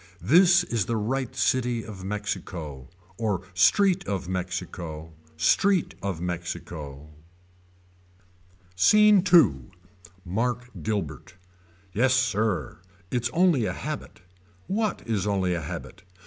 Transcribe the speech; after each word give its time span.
This 0.23 0.63
is 0.63 0.87
the 0.87 0.95
right 0.97 1.35
city 1.35 1.83
of 1.85 2.03
Mexico. 2.03 2.89
Or 3.19 3.43
street 3.53 4.03
of 4.07 4.27
Mexico. 4.27 5.13
Street 5.37 5.93
of 6.01 6.19
Mexico. 6.19 7.11
SCENE 8.75 9.23
II. 9.31 9.69
Mark 10.25 10.71
Guilbert. 10.81 11.35
Yes 11.93 12.15
sir. 12.15 12.79
It's 13.11 13.29
only 13.29 13.65
a 13.65 13.73
habit. 13.73 14.21
What 14.65 15.03
is 15.07 15.27
only 15.27 15.53
a 15.53 15.61
habit. 15.61 16.01